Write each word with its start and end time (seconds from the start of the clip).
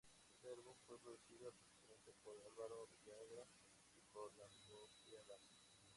Este 0.33 0.47
álbum, 0.49 0.73
fue 0.87 0.97
producido 0.99 1.47
artísticamente 1.47 2.11
por 2.23 2.35
Álvaro 2.47 2.87
Villagra 2.87 3.45
y 3.95 4.01
por 4.11 4.33
la 4.35 4.47
propia 4.67 5.21
banda. 5.21 5.37